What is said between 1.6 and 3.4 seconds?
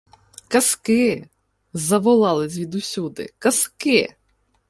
заволали звідусюди.—